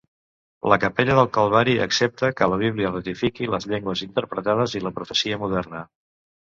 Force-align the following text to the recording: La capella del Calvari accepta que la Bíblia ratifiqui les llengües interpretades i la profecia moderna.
La 0.71 0.77
capella 0.83 1.17
del 1.19 1.29
Calvari 1.37 1.75
accepta 1.87 2.31
que 2.41 2.49
la 2.55 2.59
Bíblia 2.63 2.93
ratifiqui 2.97 3.51
les 3.57 3.71
llengües 3.75 4.05
interpretades 4.09 4.79
i 4.81 4.87
la 4.89 4.99
profecia 5.01 5.43
moderna. 5.47 5.89